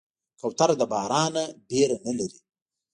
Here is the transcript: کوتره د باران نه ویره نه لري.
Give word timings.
کوتره 0.39 0.75
د 0.79 0.83
باران 0.91 1.29
نه 1.35 1.43
ویره 1.69 1.97
نه 2.05 2.11
لري. 2.17 2.39